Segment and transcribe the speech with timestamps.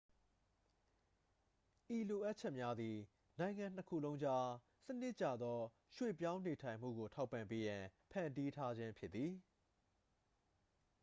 [1.97, 2.97] ဤလိုအပ်ချက်များသည်
[3.39, 4.47] နိုင်ငံနှစ်ခုလုံးကြား
[4.85, 5.59] စနစ်ကျသော
[5.95, 9.31] ရွှေ့ပြောင်းနေထိုင်မှုကို ထောက်ပံ့ပေးရန် ဖန်တီးထားခြင်းဖြစ်သည်